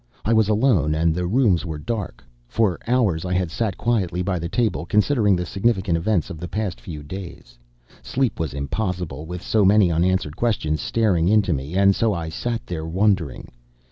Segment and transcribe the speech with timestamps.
[0.25, 2.23] I was alone, and the rooms were dark.
[2.47, 6.47] For hours I had sat quietly by the table, considering the significant events of the
[6.47, 7.59] past few days.
[8.01, 12.65] Sleep was impossible with so many unanswered questions staring into me, and so I sat
[12.65, 13.51] there wondering.